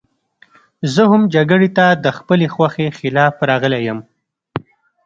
[0.93, 3.99] زه هم جګړې ته د خپلې خوښې خلاف راغلی یم